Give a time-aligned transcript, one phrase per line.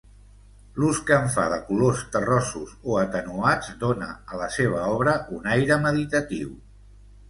[0.79, 5.57] L"ús que en fa de colors terrosos o atenuats dóna a la seva obra un
[5.57, 6.57] aire meditatiu.